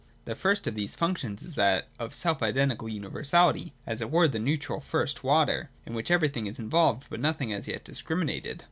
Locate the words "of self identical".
1.99-2.89